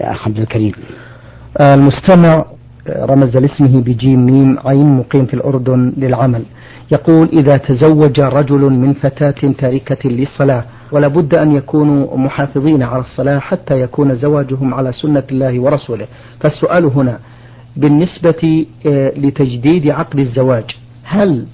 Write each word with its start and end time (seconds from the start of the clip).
يا 0.00 0.10
أخ 0.10 0.28
عبد 0.28 0.38
الكريم. 0.38 0.72
المستمع 1.60 2.44
رمز 2.88 3.36
لاسمه 3.36 3.80
بجيم 3.80 4.26
ميم 4.26 4.58
عين 4.64 4.96
مقيم 4.96 5.26
في 5.26 5.34
الأردن 5.34 5.92
للعمل. 5.96 6.44
يقول 6.92 7.28
إذا 7.32 7.56
تزوج 7.56 8.20
رجل 8.20 8.60
من 8.60 8.92
فتاة 8.92 9.52
تاركة 9.58 10.08
للصلاة 10.08 10.64
ولا 10.92 11.08
بد 11.08 11.34
أن 11.34 11.52
يكونوا 11.52 12.16
محافظين 12.16 12.82
على 12.82 13.00
الصلاة 13.00 13.38
حتى 13.38 13.80
يكون 13.80 14.14
زواجهم 14.14 14.74
على 14.74 14.92
سنة 14.92 15.22
الله 15.32 15.60
ورسوله. 15.60 16.06
فالسؤال 16.40 16.84
هنا 16.84 17.18
بالنسبة 17.76 18.66
آه، 18.86 19.12
لتجديد 19.16 19.88
عقد 19.88 20.18
الزواج 20.18 20.64
هل 21.04 21.46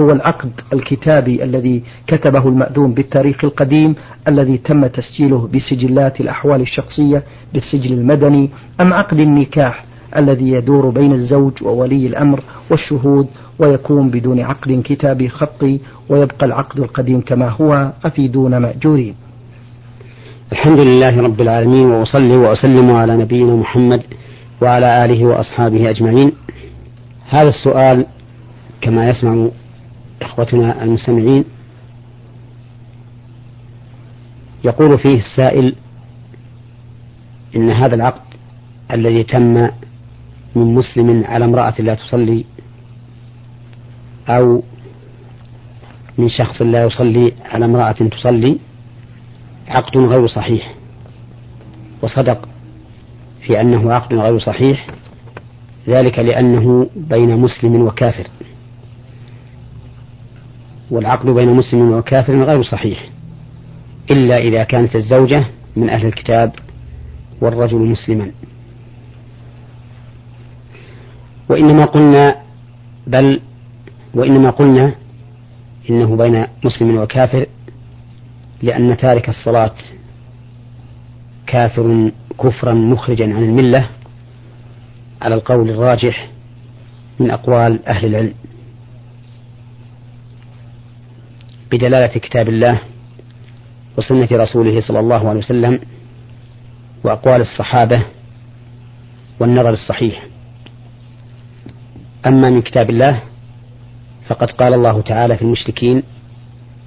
هو 0.00 0.10
العقد 0.10 0.50
الكتابي 0.72 1.44
الذي 1.44 1.82
كتبه 2.06 2.48
المأذون 2.48 2.94
بالتاريخ 2.94 3.44
القديم 3.44 3.94
الذي 4.28 4.58
تم 4.58 4.86
تسجيله 4.86 5.48
بسجلات 5.54 6.20
الأحوال 6.20 6.60
الشخصية 6.60 7.22
بالسجل 7.54 7.92
المدني 7.92 8.50
أم 8.80 8.92
عقد 8.92 9.20
النكاح 9.20 9.84
الذي 10.16 10.50
يدور 10.50 10.90
بين 10.90 11.12
الزوج 11.12 11.52
وولي 11.62 12.06
الأمر 12.06 12.40
والشهود 12.70 13.26
ويكون 13.58 14.10
بدون 14.10 14.40
عقد 14.40 14.82
كتابي 14.84 15.28
خطي 15.28 15.80
ويبقى 16.08 16.46
العقد 16.46 16.80
القديم 16.80 17.20
كما 17.20 17.48
هو 17.48 17.92
أفيدون 18.04 18.56
مأجورين. 18.58 19.14
الحمد 20.52 20.80
لله 20.80 21.20
رب 21.20 21.40
العالمين 21.40 21.86
وأصلي 21.86 22.36
وأسلم 22.36 22.90
على 22.90 23.16
نبينا 23.16 23.56
محمد 23.56 24.02
وعلى 24.62 25.04
آله 25.04 25.24
وأصحابه 25.24 25.90
أجمعين. 25.90 26.32
هذا 27.28 27.48
السؤال 27.48 28.06
كما 28.80 29.04
يسمع 29.04 29.48
إخوتنا 30.30 30.82
المستمعين. 30.82 31.44
يقول 34.64 34.98
فيه 34.98 35.18
السائل 35.18 35.76
إن 37.56 37.70
هذا 37.70 37.94
العقد 37.94 38.22
الذي 38.90 39.22
تم 39.22 39.70
من 40.54 40.74
مسلم 40.74 41.24
على 41.24 41.44
امرأة 41.44 41.74
لا 41.78 41.94
تصلي 41.94 42.44
أو 44.28 44.62
من 46.18 46.28
شخص 46.28 46.62
لا 46.62 46.84
يصلي 46.84 47.32
على 47.44 47.64
امرأة 47.64 47.92
تصلي 47.92 48.58
عقد 49.68 49.98
غير 49.98 50.26
صحيح. 50.26 50.74
وصدق 52.02 52.48
في 53.46 53.60
أنه 53.60 53.92
عقد 53.92 54.14
غير 54.14 54.38
صحيح. 54.38 54.86
ذلك 55.88 56.18
لأنه 56.18 56.90
بين 56.96 57.36
مسلم 57.36 57.82
وكافر. 57.82 58.26
والعقد 60.90 61.26
بين 61.30 61.54
مسلم 61.54 61.92
وكافر 61.92 62.44
غير 62.44 62.62
صحيح 62.62 63.08
إلا 64.10 64.36
إذا 64.36 64.64
كانت 64.64 64.96
الزوجة 64.96 65.46
من 65.76 65.90
أهل 65.90 66.06
الكتاب 66.06 66.52
والرجل 67.40 67.78
مسلما. 67.78 68.30
وإنما 71.48 71.84
قلنا 71.84 72.36
بل 73.06 73.40
وإنما 74.14 74.50
قلنا 74.50 74.94
إنه 75.90 76.16
بين 76.16 76.46
مسلم 76.64 76.96
وكافر 76.96 77.46
لأن 78.62 78.96
تارك 78.96 79.28
الصلاة 79.28 79.74
كافر 81.46 82.10
كفرا 82.40 82.74
مخرجا 82.74 83.24
عن 83.24 83.42
الملة 83.44 83.88
على 85.22 85.34
القول 85.34 85.70
الراجح 85.70 86.28
من 87.20 87.30
أقوال 87.30 87.86
أهل 87.86 88.06
العلم. 88.06 88.34
بدلالة 91.70 92.06
كتاب 92.06 92.48
الله 92.48 92.78
وسنة 93.96 94.28
رسوله 94.32 94.80
صلى 94.80 95.00
الله 95.00 95.28
عليه 95.28 95.38
وسلم 95.38 95.80
وأقوال 97.04 97.40
الصحابة 97.40 98.02
والنظر 99.40 99.72
الصحيح. 99.72 100.26
أما 102.26 102.50
من 102.50 102.62
كتاب 102.62 102.90
الله 102.90 103.20
فقد 104.28 104.50
قال 104.50 104.74
الله 104.74 105.00
تعالى 105.00 105.36
في 105.36 105.42
المشركين 105.42 106.02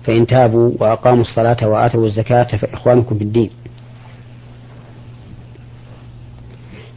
فإن 0.04 0.28
تابوا 0.28 0.72
وأقاموا 0.80 1.22
الصلاة 1.22 1.68
وآتوا 1.68 2.08
الزكاة 2.08 2.58
فإخوانكم 2.58 3.18
في 3.18 3.24
الدين. 3.24 3.50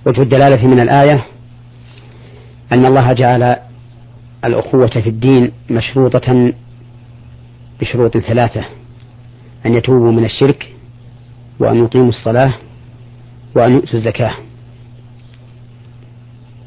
وجه 0.06 0.22
الدلالة 0.22 0.66
من 0.66 0.80
الآية 0.80 1.24
أن 2.72 2.86
الله 2.86 3.12
جعل 3.12 3.56
الأخوة 4.44 4.86
في 4.86 5.08
الدين 5.08 5.52
مشروطة 5.70 6.52
بشروط 7.80 8.18
ثلاثة 8.18 8.64
أن 9.66 9.74
يتوبوا 9.74 10.12
من 10.12 10.24
الشرك 10.24 10.72
وأن 11.58 11.76
يقيموا 11.76 12.08
الصلاة 12.08 12.54
وأن 13.54 13.72
يؤتوا 13.72 13.98
الزكاة. 13.98 14.34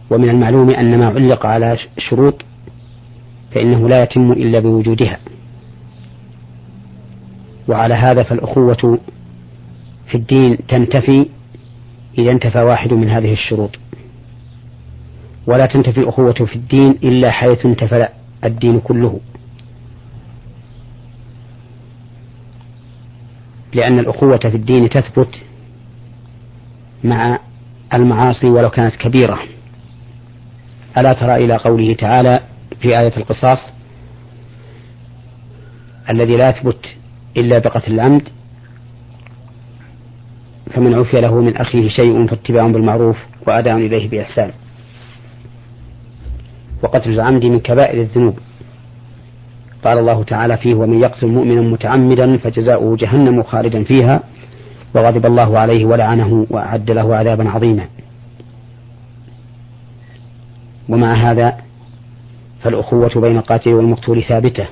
ومن 0.10 0.30
المعلوم 0.30 0.70
أن 0.70 1.00
ما 1.00 1.08
علق 1.08 1.46
على 1.46 1.78
شروط 1.98 2.42
فإنه 3.52 3.90
لا 3.90 4.04
يتم 4.04 4.32
إلا 4.32 4.60
بوجودها. 4.60 5.20
وعلى 7.68 7.94
هذا 7.94 8.24
فالأخوة 8.24 9.00
في 10.08 10.16
الدين 10.16 10.58
تنتفي 10.68 11.26
إذا 12.18 12.32
انتفى 12.32 12.60
واحد 12.60 12.94
من 12.94 13.10
هذه 13.10 13.34
الشروط. 13.34 13.80
ولا 15.48 15.66
تنتفي 15.66 15.98
الأخوة 15.98 16.34
في 16.34 16.56
الدين 16.56 16.92
إلا 17.04 17.32
حيث 17.32 17.66
انتفى 17.66 18.08
الدين 18.44 18.80
كله. 18.80 19.20
لأن 23.74 24.00
الأخوة 24.00 24.38
في 24.38 24.56
الدين 24.56 24.90
تثبت 24.90 25.42
مع 27.04 27.40
المعاصي 27.94 28.48
ولو 28.48 28.70
كانت 28.70 28.96
كبيرة. 28.96 29.40
ألا 30.98 31.14
ترى 31.14 31.36
إلى 31.36 31.56
قوله 31.56 31.94
تعالى 31.94 32.40
في 32.82 33.00
آية 33.00 33.18
القصاص 33.18 33.60
الذي 36.10 36.38
لا 36.38 36.50
يثبت 36.50 36.86
إلا 37.38 37.60
بقتل 37.60 37.94
العمد 37.94 38.30
فمن 40.74 40.94
عفي 40.94 41.22
له 41.22 41.42
من 41.42 41.58
أخيه 41.58 41.90
شيء 41.90 42.28
فاتباع 42.28 42.68
بالمعروف 42.68 43.18
وأداء 43.48 43.78
إليه 43.78 44.10
بإحسان. 44.10 44.52
وقتل 46.84 47.10
العمد 47.10 47.46
من 47.46 47.60
كبائر 47.60 48.02
الذنوب. 48.02 48.40
قال 49.84 49.98
الله 49.98 50.24
تعالى 50.24 50.58
فيه 50.58 50.76
ومن 50.76 51.02
يقتل 51.02 51.28
مؤمنا 51.28 51.62
متعمدا 51.62 52.38
فجزاؤه 52.38 52.96
جهنم 52.96 53.44
خالدا 53.44 53.84
فيها 53.84 54.24
وغضب 54.96 55.26
الله 55.26 55.60
عليه 55.60 55.86
ولعنه 55.86 56.48
وأعد 56.50 56.92
له 56.92 57.16
عذابا 57.16 57.50
عظيما. 57.50 57.86
ومع 60.90 61.14
هذا 61.14 61.58
فالأخوة 62.62 63.22
بين 63.22 63.38
القاتل 63.38 63.74
والمقتول 63.74 64.24
ثابتة 64.24 64.68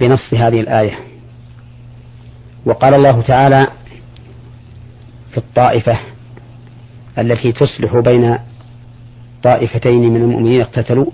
بنص 0.00 0.34
هذه 0.34 0.60
الآية. 0.60 0.98
وقال 2.66 2.94
الله 2.94 3.22
تعالى 3.22 3.66
في 5.30 5.38
الطائفة 5.38 5.98
التي 7.18 7.52
تصلح 7.52 7.98
بين 7.98 8.38
طائفتين 9.42 10.12
من 10.12 10.22
المؤمنين 10.22 10.60
اقتتلوا. 10.60 11.10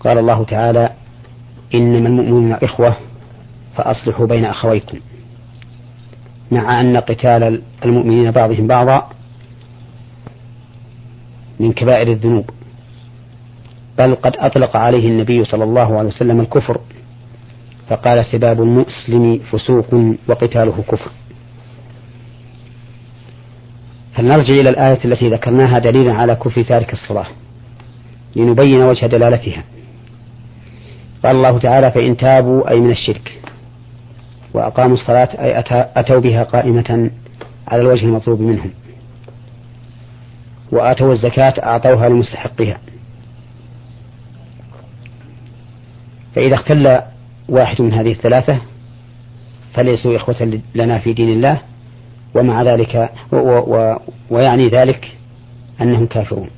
قال 0.00 0.18
الله 0.18 0.44
تعالى 0.44 0.90
إنما 1.74 2.08
المؤمنون 2.08 2.52
إخوة 2.52 2.96
فأصلحوا 3.76 4.26
بين 4.26 4.44
أخويكم. 4.44 4.98
مع 6.50 6.80
أن 6.80 6.96
قتال 6.96 7.62
المؤمنين 7.84 8.30
بعضهم 8.30 8.66
بعضا 8.66 9.08
من 11.60 11.72
كبائر 11.72 12.08
الذنوب 12.08 12.50
بل 13.98 14.14
قد 14.14 14.36
أطلق 14.36 14.76
عليه 14.76 15.08
النبي 15.08 15.44
صلى 15.44 15.64
الله 15.64 15.98
عليه 15.98 16.08
وسلم 16.08 16.40
الكفر 16.40 16.80
فقال 17.88 18.24
سباب 18.26 18.62
المسلم 18.62 19.40
فسوق 19.52 19.94
وقتاله 20.28 20.84
كفر. 20.88 21.10
فلنرجع 24.14 24.54
إلى 24.60 24.70
الآية 24.70 25.04
التي 25.04 25.28
ذكرناها 25.28 25.78
دليلا 25.78 26.14
على 26.14 26.34
كفر 26.34 26.62
تارك 26.62 26.92
الصلاة 26.92 27.26
لنبين 28.36 28.82
وجه 28.82 29.06
دلالتها. 29.06 29.64
قال 31.24 31.36
الله 31.36 31.58
تعالى 31.58 31.90
فإن 31.90 32.16
تابوا 32.16 32.70
أي 32.70 32.80
من 32.80 32.90
الشرك 32.90 33.40
وأقاموا 34.54 34.94
الصلاة 34.94 35.28
أي 35.40 35.64
أتوا 35.96 36.18
بها 36.18 36.42
قائمة 36.42 37.10
على 37.68 37.82
الوجه 37.82 38.04
المطلوب 38.04 38.40
منهم 38.40 38.70
وآتوا 40.72 41.12
الزكاة 41.12 41.54
أعطوها 41.62 42.08
لمستحقها 42.08 42.78
فإذا 46.34 46.54
اختل 46.54 46.98
واحد 47.48 47.82
من 47.82 47.92
هذه 47.92 48.12
الثلاثة 48.12 48.58
فليسوا 49.74 50.16
إخوة 50.16 50.60
لنا 50.74 50.98
في 50.98 51.12
دين 51.12 51.28
الله 51.28 51.60
ومع 52.34 52.62
ذلك 52.62 53.10
و 53.32 53.36
و 53.36 53.96
ويعني 54.30 54.68
ذلك 54.68 55.16
أنهم 55.80 56.06
كافرون. 56.06 56.50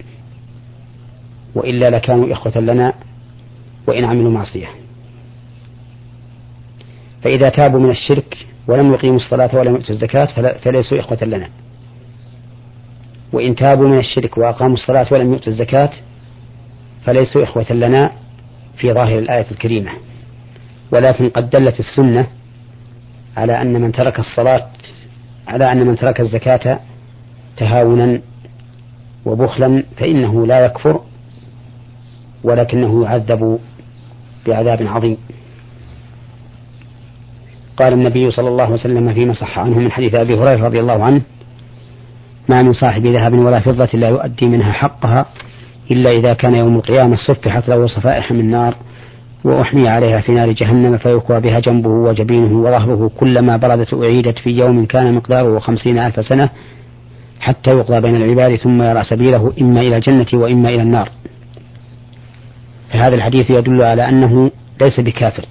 وإلا 1.55 1.91
لكانوا 1.91 2.33
إخوة 2.33 2.59
لنا 2.59 2.93
وإن 3.87 4.05
عملوا 4.05 4.31
معصية. 4.31 4.67
فإذا 7.23 7.49
تابوا 7.49 7.81
من 7.81 7.91
الشرك 7.91 8.47
ولم 8.69 8.93
يقيموا 8.93 9.17
الصلاة 9.17 9.51
ولم 9.57 9.75
يؤتوا 9.75 9.95
الزكاة 9.95 10.55
فليسوا 10.65 11.01
إخوة 11.01 11.25
لنا. 11.25 11.49
وإن 13.33 13.55
تابوا 13.55 13.89
من 13.89 13.99
الشرك 13.99 14.39
وأقاموا 14.39 14.75
الصلاة 14.75 15.07
ولم 15.13 15.33
يؤتوا 15.33 15.53
الزكاة 15.53 15.91
فليسوا 17.05 17.43
إخوة 17.43 17.73
لنا 17.73 18.13
في 18.77 18.93
ظاهر 18.93 19.19
الآية 19.19 19.47
الكريمة. 19.51 19.91
ولكن 20.93 21.29
قد 21.29 21.51
دلت 21.51 21.81
السنة 21.81 22.27
على 23.37 23.63
أن 23.63 23.81
من 23.81 23.93
ترك 23.93 24.19
الصلاة 24.19 24.67
على 25.49 25.73
أن 25.73 25.87
من 25.87 25.97
ترك 25.97 26.21
الزكاة 26.21 26.81
تهاونا 27.57 28.21
وبخلا 29.25 29.83
فإنه 29.97 30.47
لا 30.47 30.65
يكفر 30.65 31.01
ولكنه 32.45 33.05
يعذب 33.05 33.59
بعذاب 34.47 34.83
عظيم. 34.83 35.17
قال 37.77 37.93
النبي 37.93 38.31
صلى 38.31 38.49
الله 38.49 38.65
عليه 38.65 38.75
وسلم 38.75 39.15
فيما 39.15 39.33
صح 39.33 39.59
عنه 39.59 39.79
من 39.79 39.93
حديث 39.93 40.19
أبي 40.19 40.35
هريرة 40.35 40.67
رضي 40.67 40.81
الله 40.81 41.05
عنه 41.05 41.21
ما 42.49 42.63
من 42.63 42.73
صاحب 42.73 43.07
ذهب 43.07 43.33
ولا 43.33 43.61
فضة 43.61 43.89
لا 43.95 44.09
يؤدي 44.09 44.47
منها 44.47 44.73
حقها 44.73 45.27
إلا 45.91 46.11
إذا 46.11 46.35
كان 46.35 46.55
يوم 46.55 46.77
القيامة 46.77 47.17
صفحت 47.17 47.69
له 47.69 47.87
صفائح 47.87 48.33
من 48.33 48.51
نار 48.51 48.75
وأحمي 49.45 49.89
عليها 49.89 50.21
في 50.21 50.33
نار 50.33 50.53
جهنم 50.53 50.99
فيكوى 50.99 51.41
بها 51.41 51.61
جنبه 51.61 51.91
وجبينه 51.91 52.61
وظهره 52.61 53.11
كلما 53.21 53.57
بردت 53.57 53.95
أعيدت 53.95 54.39
في 54.39 54.51
يوم 54.51 54.85
كان 54.85 55.15
مقداره 55.15 55.59
خمسين 55.59 55.99
ألف 55.99 56.27
سنة 56.29 56.49
حتى 57.41 57.71
يقضى 57.71 58.01
بين 58.01 58.17
العباد 58.17 58.57
ثم 58.57 58.83
يرى 58.83 59.05
سبيله 59.05 59.53
إما 59.61 59.81
إلى 59.81 59.97
الجنة 59.97 60.27
وإما 60.33 60.69
إلى 60.69 60.83
النار. 60.83 61.09
فهذا 62.93 63.15
الحديث 63.15 63.51
يدل 63.51 63.83
على 63.83 64.09
أنه 64.09 64.51
ليس 64.81 65.01
بكافر 65.01 65.45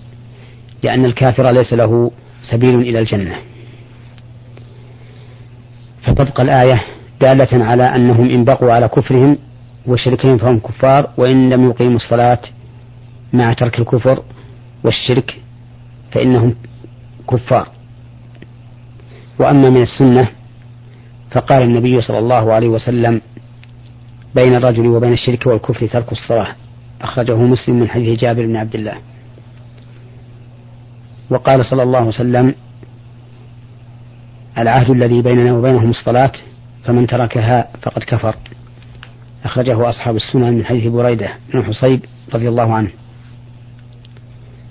لأن 0.84 1.06
الكافر 1.06 1.52
ليس 1.52 1.74
له 1.74 2.12
سبيل 2.52 2.76
إلى 2.76 3.00
الجنة. 3.00 3.36
فتبقى 6.04 6.44
الآية 6.44 6.82
دالة 7.22 7.66
على 7.66 7.84
أنهم 7.84 8.30
إن 8.30 8.44
بقوا 8.44 8.72
على 8.74 8.88
كفرهم 8.88 9.38
وشركهم 9.88 10.38
فهم 10.38 10.60
كفار 10.60 11.10
وإن 11.18 11.50
لم 11.50 11.70
يقيموا 11.70 11.96
الصلاة 11.96 12.40
مع 13.34 13.54
ترك 13.54 13.80
الكفر 13.80 14.24
والشرك 14.84 15.42
فإنهم 16.12 16.56
كفار. 17.30 17.68
وأما 19.40 19.70
من 19.70 19.82
السنة 19.82 20.28
فقال 21.32 21.62
النبي 21.62 22.02
صلى 22.02 22.20
الله 22.20 22.54
عليه 22.54 22.68
وسلم 22.68 23.22
بين 24.36 24.56
الرجل 24.56 24.88
وبين 24.88 25.14
الشرك 25.14 25.48
والكفر 25.48 25.88
ترك 25.88 26.12
الصلاة. 26.12 26.56
أخرجه 27.02 27.36
مسلم 27.36 27.80
من 27.80 27.90
حديث 27.90 28.20
جابر 28.20 28.46
بن 28.46 28.56
عبد 28.56 28.76
الله. 28.76 28.98
وقال 31.30 31.66
صلى 31.66 31.84
الله 31.84 31.98
عليه 31.98 32.08
وسلم 32.08 32.56
العهد 34.58 34.90
الذي 34.90 35.22
بيننا 35.22 35.54
وبينهم 35.54 35.90
الصلاة 35.90 36.32
فمن 36.84 37.08
تركها 37.08 37.68
فقد 37.82 38.04
كفر. 38.04 38.36
أخرجه 39.44 39.90
أصحاب 39.90 40.16
السنن 40.16 40.54
من 40.54 40.66
حديث 40.66 40.88
بريدة 40.88 41.30
بن 41.54 41.64
حصيب 41.64 42.06
رضي 42.34 42.50
الله 42.50 42.74
عنه. 42.74 42.90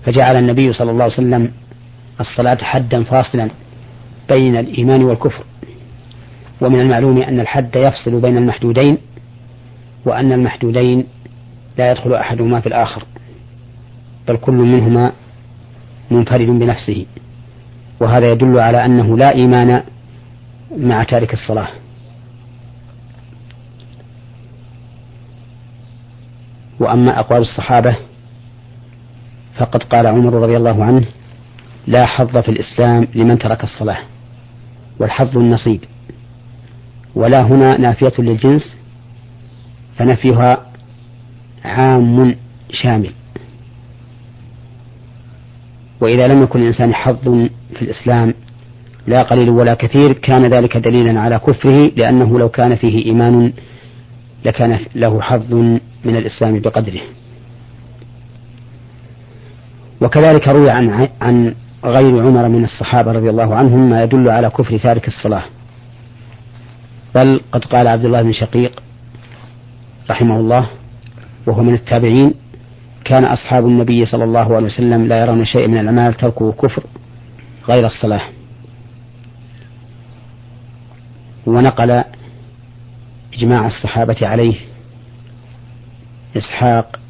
فجعل 0.04 0.36
النبي 0.36 0.72
صلى 0.72 0.90
الله 0.90 1.04
عليه 1.04 1.14
وسلم 1.14 1.52
الصلاة 2.20 2.58
حدا 2.62 3.02
فاصلا 3.04 3.50
بين 4.28 4.56
الإيمان 4.56 5.02
والكفر. 5.02 5.44
ومن 6.60 6.80
المعلوم 6.80 7.22
أن 7.22 7.40
الحد 7.40 7.76
يفصل 7.76 8.20
بين 8.20 8.36
المحدودين 8.36 8.98
وأن 10.04 10.32
المحدودين 10.32 11.06
لا 11.78 11.90
يدخل 11.90 12.14
أحدهما 12.14 12.60
في 12.60 12.66
الآخر 12.66 13.04
بل 14.28 14.36
كل 14.36 14.52
منهما 14.52 15.12
منفرد 16.10 16.46
بنفسه 16.46 17.06
وهذا 18.00 18.32
يدل 18.32 18.58
على 18.60 18.84
أنه 18.84 19.16
لا 19.18 19.34
إيمان 19.34 19.82
مع 20.78 21.02
تارك 21.02 21.32
الصلاة. 21.34 21.68
وأما 26.80 27.20
أقوال 27.20 27.40
الصحابة 27.40 27.96
فقد 29.54 29.82
قال 29.82 30.06
عمر 30.06 30.32
رضي 30.32 30.56
الله 30.56 30.84
عنه 30.84 31.04
لا 31.86 32.06
حظ 32.06 32.38
في 32.38 32.48
الإسلام 32.48 33.08
لمن 33.14 33.38
ترك 33.38 33.64
الصلاة 33.64 33.98
والحظ 34.98 35.38
النصيب 35.38 35.84
ولا 37.14 37.40
هنا 37.40 37.78
نافية 37.78 38.12
للجنس 38.18 38.74
فنفيها 39.98 40.66
عام 41.64 42.36
شامل. 42.72 43.12
وإذا 46.00 46.28
لم 46.28 46.42
يكن 46.42 46.62
الإنسان 46.62 46.94
حظ 46.94 47.28
في 47.74 47.82
الإسلام 47.82 48.34
لا 49.06 49.22
قليل 49.22 49.50
ولا 49.50 49.74
كثير 49.74 50.12
كان 50.12 50.44
ذلك 50.44 50.76
دليلا 50.76 51.20
على 51.20 51.38
كفره 51.38 51.92
لأنه 51.96 52.38
لو 52.38 52.48
كان 52.48 52.76
فيه 52.76 53.04
إيمان 53.04 53.52
لكان 54.44 54.78
له 54.94 55.20
حظ 55.20 55.54
من 56.04 56.16
الإسلام 56.16 56.60
بقدره. 56.60 57.00
وكذلك 60.00 60.48
روي 60.48 60.70
عن 60.70 61.08
عن 61.20 61.54
غير 61.84 62.26
عمر 62.26 62.48
من 62.48 62.64
الصحابة 62.64 63.12
رضي 63.12 63.30
الله 63.30 63.54
عنهم 63.54 63.90
ما 63.90 64.02
يدل 64.02 64.28
على 64.28 64.50
كفر 64.50 64.78
تارك 64.78 65.08
الصلاة. 65.08 65.42
بل 67.14 67.40
قد 67.52 67.64
قال 67.64 67.88
عبد 67.88 68.04
الله 68.04 68.22
بن 68.22 68.32
شقيق 68.32 68.82
رحمه 70.10 70.36
الله 70.40 70.66
وهو 71.46 71.62
من 71.62 71.74
التابعين 71.74 72.34
كان 73.04 73.24
أصحاب 73.24 73.66
النبي 73.66 74.06
صلى 74.06 74.24
الله 74.24 74.56
عليه 74.56 74.66
وسلم 74.66 75.06
لا 75.06 75.20
يرون 75.20 75.44
شيء 75.44 75.68
من 75.68 75.78
الأعمال 75.78 76.14
تركه 76.14 76.52
كفر 76.52 76.82
غير 77.68 77.86
الصلاة. 77.86 78.22
ونقل 81.46 82.04
إجماع 83.34 83.66
الصحابة 83.66 84.16
عليه 84.22 84.54
إسحاق 86.36 87.00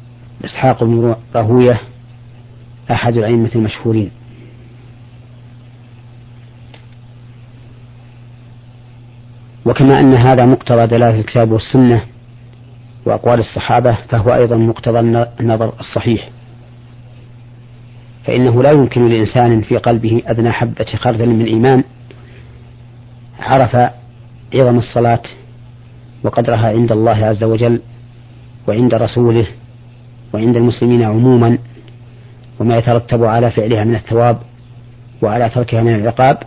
إسحاق 0.45 0.83
بن 0.83 1.15
راهوية 1.35 1.81
أحد 2.91 3.17
الأئمة 3.17 3.51
المشهورين. 3.55 4.11
وكما 9.65 9.99
أن 9.99 10.13
هذا 10.13 10.45
مقتضى 10.45 10.87
دلالة 10.87 11.19
الكتاب 11.19 11.51
والسنة 11.51 12.14
وأقوال 13.05 13.39
الصحابة 13.39 13.97
فهو 14.09 14.35
أيضا 14.35 14.57
مقتضى 14.57 14.99
النظر 15.39 15.73
الصحيح. 15.79 16.29
فإنه 18.25 18.63
لا 18.63 18.71
يمكن 18.71 19.07
لإنسان 19.07 19.61
في 19.61 19.77
قلبه 19.77 20.21
أدنى 20.25 20.51
حبة 20.51 20.85
خردل 20.95 21.29
من 21.29 21.45
إيمان 21.45 21.83
عرف 23.39 23.75
عظم 24.55 24.77
الصلاة 24.77 25.21
وقدرها 26.23 26.67
عند 26.69 26.91
الله 26.91 27.25
عز 27.25 27.43
وجل 27.43 27.81
وعند 28.67 28.93
رسوله 28.93 29.47
وعند 30.33 30.55
المسلمين 30.57 31.03
عموما 31.03 31.57
وما 32.59 32.77
يترتب 32.77 33.23
على 33.23 33.51
فعلها 33.51 33.83
من 33.83 33.95
الثواب 33.95 34.37
وعلى 35.21 35.49
تركها 35.49 35.81
من 35.83 35.95
العقاب. 35.95 36.37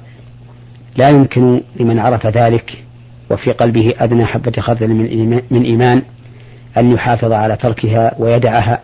لا 0.97 1.11
يمكن 1.11 1.61
لمن 1.81 1.99
عرف 1.99 2.27
ذلك 2.27 2.85
وفي 3.31 3.53
قلبه 3.53 3.95
أدنى 3.99 4.25
حبة 4.25 4.53
خردل 4.62 4.95
من 5.50 5.65
إيمان 5.65 6.03
أن 6.77 6.93
يحافظ 6.93 7.33
على 7.33 7.57
تركها 7.57 8.15
ويدعها 8.19 8.81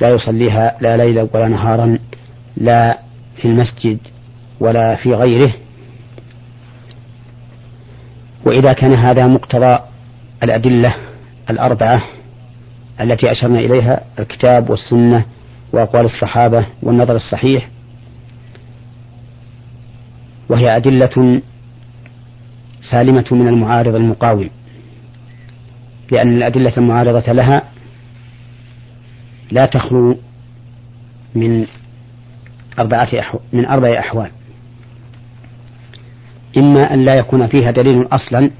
لا 0.00 0.08
يصليها 0.08 0.76
لا 0.80 0.96
ليلا 0.96 1.28
ولا 1.34 1.48
نهارا 1.48 1.98
لا 2.56 2.98
في 3.36 3.44
المسجد 3.48 3.98
ولا 4.60 4.96
في 4.96 5.14
غيره. 5.14 5.52
وإذا 8.46 8.72
كان 8.72 8.94
هذا 8.98 9.26
مقتضى 9.26 9.78
الأدلة 10.42 10.94
الأربعة 11.50 12.02
التي 13.00 13.32
أشرنا 13.32 13.58
إليها 13.58 14.00
الكتاب 14.18 14.70
والسنة 14.70 15.24
وأقوال 15.72 16.04
الصحابة 16.04 16.66
والنظر 16.82 17.16
الصحيح 17.16 17.68
وهي 20.48 20.76
أدلة 20.76 21.40
سالمة 22.90 23.24
من 23.30 23.48
المعارض 23.48 23.94
المقاوم. 23.94 24.50
لأن 26.10 26.36
الأدلة 26.36 26.72
المعارضة 26.76 27.32
لها 27.32 27.62
لا 29.50 29.64
تخلو 29.64 30.16
من 31.34 31.66
أربعة. 32.78 33.08
من 33.52 33.66
أربع 33.66 33.98
أحوال 33.98 34.30
إما 36.56 36.94
أن 36.94 37.04
لا 37.04 37.14
يكون 37.14 37.46
فيها 37.46 37.70
دليل 37.70 38.06
أصلا 38.12 38.50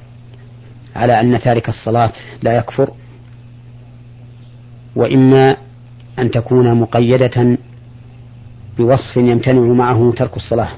على 0.97 1.21
أن 1.21 1.41
تارك 1.41 1.69
الصلاة 1.69 2.13
لا 2.43 2.57
يكفر 2.57 2.91
وإما 4.97 5.57
أن 6.19 6.31
تكون 6.31 6.75
مقيدة 6.75 7.59
بوصف 8.79 9.17
يمتنع 9.17 9.61
معه 9.61 10.13
ترك 10.17 10.37
الصلاة 10.37 10.69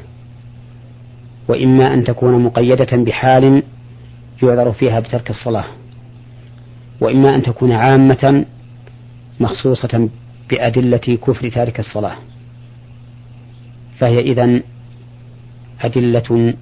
وإما 1.48 1.94
أن 1.94 2.04
تكون 2.04 2.42
مقيدة 2.42 2.96
بحال 2.96 3.62
يعذر 4.42 4.72
فيها 4.72 5.00
بترك 5.00 5.30
الصلاة 5.30 5.64
وإما 7.02 7.34
أن 7.34 7.42
تكون 7.42 7.72
عامة 7.72 8.44
مخصوصة 9.40 10.08
بأدلة 10.50 10.96
كفر 11.26 11.48
تارك 11.48 11.80
الصلاة. 11.80 12.16
فهي 13.98 14.20
إذن 14.20 14.62
أدلة 15.80 16.54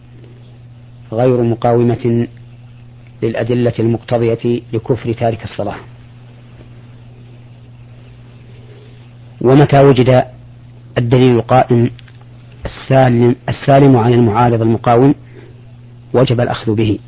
غير 1.13 1.43
مقاومة 1.43 2.29
للأدلة 3.23 3.73
المقتضية 3.79 4.63
لكفر 4.73 5.13
تارك 5.13 5.45
الصلاة. 5.45 5.77
ومتى 9.41 9.81
وجد 9.81 10.25
الدليل 10.99 11.31
القائم 11.31 11.91
السالم, 12.65 13.37
السالم 13.49 13.97
عن 13.97 14.13
المعارض 14.13 14.63
المقاوم؟ 14.63 15.15
وجب 16.15 16.41
الأخذ 16.41 16.75
به. 16.75 16.99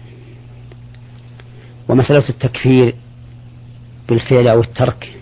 ومسألة 1.88 2.28
التكفير 2.28 2.94
بالفعل 4.12 4.49
أو 4.49 4.61
الترك. 4.61 5.14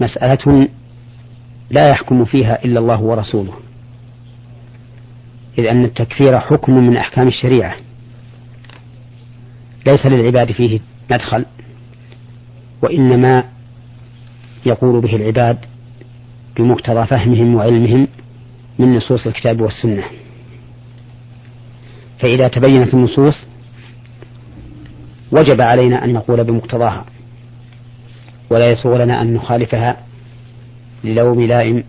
مسألة 0.00 0.68
لا 1.70 1.90
يحكم 1.90 2.24
فيها 2.24 2.64
إلا 2.64 2.80
الله 2.80 3.00
ورسوله. 3.00 3.52
إذ 5.58 5.66
أن 5.66 5.84
التكفير 5.84 6.38
حكم 6.38 6.74
من 6.74 6.96
أحكام 6.96 7.28
الشريعة. 7.28 7.76
ليس 9.86 10.06
للعباد 10.06 10.52
فيه 10.52 10.80
مدخل 11.10 11.46
وإنما 12.82 13.44
يقول 14.66 15.00
به 15.00 15.16
العباد 15.16 15.58
بمقتضى 16.56 17.06
فهمهم 17.06 17.54
وعلمهم 17.54 18.08
من 18.78 18.96
نصوص 18.96 19.26
الكتاب 19.26 19.60
والسنة. 19.60 20.04
فإذا 22.18 22.48
تبينت 22.48 22.94
النصوص 22.94 23.49
وجب 25.32 25.60
علينا 25.60 26.04
أن 26.04 26.12
نقول 26.12 26.44
بمقتضاها. 26.44 27.04
ولا 28.50 28.70
يسوغ 28.70 28.96
لنا 28.96 29.22
أن 29.22 29.34
نخالفها 29.34 29.96
للوم 31.04 31.42
لائم 31.42 31.84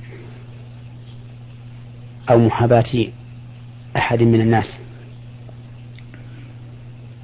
أو 2.29 2.39
محاباة 2.39 3.07
أحد 3.95 4.23
من 4.23 4.41
الناس. 4.41 4.73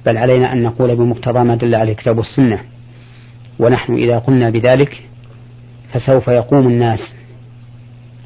بل 0.06 0.16
علينا 0.16 0.52
أن 0.52 0.62
نقول 0.62 0.96
بمقتضى 0.96 1.38
ما 1.38 1.54
دل 1.54 1.74
عليه 1.74 1.92
الكتاب 1.92 2.18
والسنة. 2.18 2.60
ونحن 3.58 3.94
إذا 3.94 4.18
قلنا 4.18 4.50
بذلك 4.50 5.02
فسوف 5.92 6.28
يقوم 6.28 6.68
الناس 6.68 7.00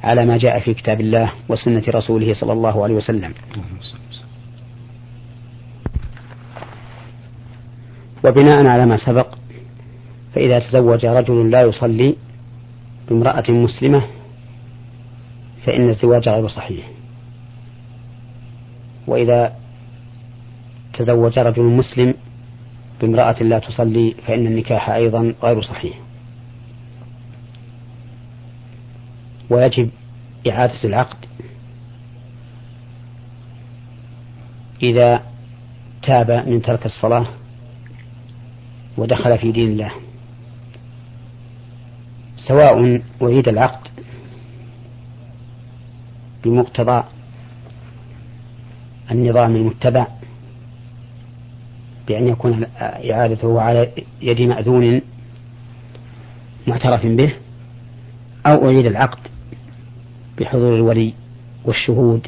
على 0.02 0.26
ما 0.26 0.36
جاء 0.36 0.60
في 0.60 0.74
كتاب 0.74 1.00
الله 1.00 1.32
وسنة 1.48 1.82
رسوله 1.88 2.34
صلى 2.34 2.52
الله 2.52 2.82
عليه 2.82 2.94
وسلم. 2.94 3.34
وبناء 8.24 8.66
على 8.66 8.86
ما 8.86 8.96
سبق 8.96 9.34
فإذا 10.34 10.58
تزوج 10.58 11.06
رجل 11.06 11.50
لا 11.50 11.60
يصلي 11.62 12.16
بامرأة 13.08 13.50
مسلمة 13.50 14.02
فإن 15.66 15.88
الزواج 15.88 16.28
غير 16.28 16.48
صحيح. 16.48 16.88
وإذا 19.06 19.56
تزوج 20.94 21.38
رجل 21.38 21.62
مسلم 21.62 22.14
بامرأة 23.00 23.42
لا 23.42 23.58
تصلي 23.58 24.14
فإن 24.26 24.46
النكاح 24.46 24.90
أيضا 24.90 25.34
غير 25.42 25.62
صحيح. 25.62 25.98
ويجب 29.50 29.90
إعادة 30.48 30.84
العقد 30.84 31.16
إذا 34.82 35.22
تاب 36.02 36.48
من 36.48 36.62
ترك 36.62 36.86
الصلاة 36.86 37.26
ودخل 38.96 39.38
في 39.38 39.52
دين 39.52 39.68
الله. 39.68 39.92
سواء 42.36 43.02
أعيد 43.22 43.48
العقد 43.48 43.88
بمقتضى 46.44 47.04
النظام 49.10 49.56
المتبع 49.56 50.06
بأن 52.08 52.28
يكون 52.28 52.66
إعادته 52.80 53.60
على 53.60 53.90
يد 54.22 54.40
مأذون 54.40 55.00
معترف 56.66 57.06
به 57.06 57.32
أو 58.46 58.68
أعيد 58.68 58.86
العقد 58.86 59.18
بحضور 60.38 60.76
الولي 60.76 61.12
والشهود 61.64 62.26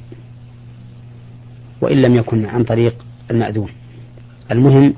وإن 1.81 2.03
لم 2.03 2.15
يكن 2.15 2.47
عن 2.47 2.65
طريق 2.65 3.05
المأذون. 3.31 3.69
المهم 4.51 4.95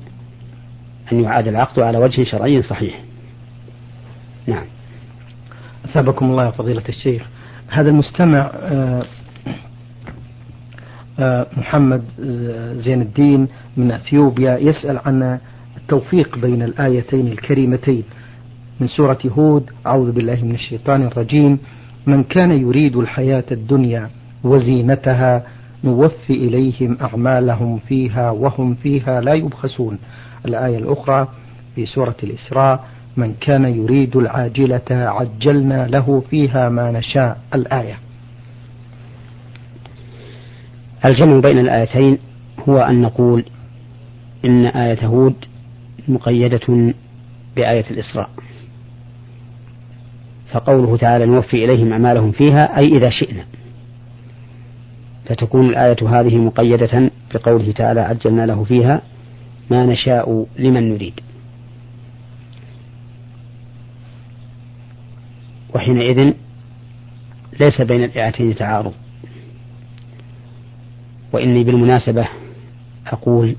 أن 1.11 1.23
يعاد 1.23 1.47
العقد 1.47 1.79
على 1.79 1.97
وجه 1.97 2.23
شرعي 2.23 2.61
صحيح. 2.61 3.01
نعم. 4.47 4.65
أثابكم 5.85 6.25
الله 6.25 6.45
يا 6.45 6.51
فضيلة 6.51 6.83
الشيخ. 6.89 7.27
هذا 7.67 7.89
المستمع 7.89 8.51
آه، 8.55 9.03
آه، 11.19 11.47
محمد 11.57 12.03
زين 12.75 13.01
الدين 13.01 13.47
من 13.77 13.91
أثيوبيا 13.91 14.57
يسأل 14.57 14.99
عن 15.05 15.39
التوفيق 15.77 16.37
بين 16.37 16.63
الآيتين 16.63 17.27
الكريمتين 17.27 18.03
من 18.79 18.87
سورة 18.87 19.19
هود. 19.25 19.69
أعوذ 19.85 20.11
بالله 20.11 20.43
من 20.43 20.55
الشيطان 20.55 21.01
الرجيم. 21.01 21.59
من 22.05 22.23
كان 22.23 22.51
يريد 22.51 22.95
الحياة 22.97 23.43
الدنيا 23.51 24.09
وزينتها 24.43 25.43
نوفي 25.83 26.33
إليهم 26.33 26.97
أعمالهم 27.01 27.79
فيها 27.79 28.31
وهم 28.31 28.75
فيها 28.75 29.21
لا 29.21 29.33
يبخسون. 29.33 29.99
الآية 30.45 30.77
الأخرى 30.77 31.27
في 31.75 31.85
سورة 31.85 32.15
الإسراء 32.23 32.85
من 33.17 33.33
كان 33.33 33.65
يريد 33.65 34.15
العاجلة 34.15 34.81
عجلنا 34.91 35.87
له 35.87 36.23
فيها 36.29 36.69
ما 36.69 36.91
نشاء. 36.91 37.37
الآية. 37.55 37.99
الجمع 41.05 41.39
بين 41.39 41.59
الآيتين 41.59 42.17
هو 42.69 42.77
أن 42.79 43.01
نقول 43.01 43.45
إن 44.45 44.65
آية 44.65 45.05
هود 45.07 45.35
مقيدة 46.07 46.93
بآية 47.55 47.85
الإسراء. 47.91 48.29
فقوله 50.51 50.97
تعالى 50.97 51.25
نوفي 51.25 51.65
إليهم 51.65 51.91
أعمالهم 51.91 52.31
فيها 52.31 52.77
أي 52.77 52.85
إذا 52.85 53.09
شئنا. 53.09 53.45
فتكون 55.27 55.69
الآية 55.69 56.19
هذه 56.19 56.37
مقيدة 56.37 57.11
بقوله 57.33 57.71
تعالى 57.71 57.99
عجلنا 57.99 58.45
له 58.45 58.63
فيها 58.63 59.01
ما 59.71 59.85
نشاء 59.85 60.45
لمن 60.59 60.93
نريد. 60.93 61.19
وحينئذ 65.75 66.33
ليس 67.59 67.81
بين 67.81 68.03
الآيتين 68.03 68.55
تعارض. 68.55 68.93
وإني 71.33 71.63
بالمناسبة 71.63 72.27
أقول 73.07 73.55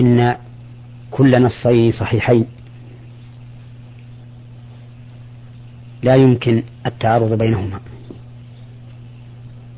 إن 0.00 0.36
كل 1.10 1.42
نصين 1.42 1.92
صحيحين. 1.92 2.46
لا 6.02 6.14
يمكن 6.14 6.62
التعارض 6.86 7.32
بينهما. 7.32 7.80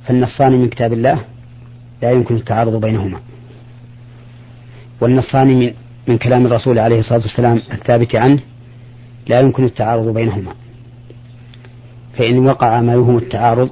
فالنصان 0.07 0.53
من 0.53 0.69
كتاب 0.69 0.93
الله 0.93 1.25
لا 2.03 2.11
يمكن 2.11 2.37
التعارض 2.37 2.81
بينهما. 2.81 3.21
والنصان 5.01 5.59
من 5.59 5.75
من 6.09 6.19
كلام 6.19 6.47
الرسول 6.47 6.79
عليه 6.79 6.99
الصلاة 7.01 7.21
والسلام 7.21 7.57
الثابت 7.57 8.17
عنه 8.17 8.41
لا 9.27 9.41
يمكن 9.41 9.65
التعارض 9.65 10.15
بينهما. 10.15 10.55
فإن 12.19 12.47
وقع 12.47 12.81
ما 12.81 12.93
يوهم 12.93 13.19
التعارض 13.19 13.71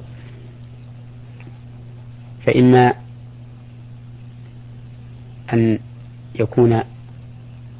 فإما 2.45 2.93
أن 5.53 5.79
يكون 6.39 6.81